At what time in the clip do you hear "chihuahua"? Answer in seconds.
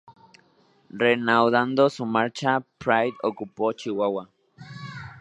3.71-4.31